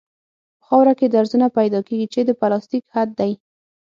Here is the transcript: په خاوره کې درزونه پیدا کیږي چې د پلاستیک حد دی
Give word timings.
په 0.59 0.63
خاوره 0.67 0.93
کې 0.99 1.07
درزونه 1.15 1.47
پیدا 1.57 1.79
کیږي 1.87 2.07
چې 2.13 2.19
د 2.23 2.29
پلاستیک 2.39 2.83
حد 2.95 3.09
دی 3.19 3.31